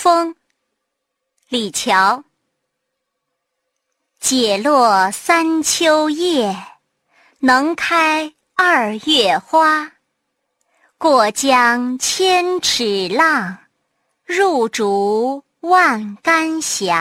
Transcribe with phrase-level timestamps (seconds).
[0.00, 0.36] 风
[1.48, 2.22] 李峤
[4.20, 6.56] 解落三秋叶
[7.40, 9.90] 能开二月花。
[10.98, 13.58] 过江千尺浪
[14.24, 16.94] 入竹万竿斜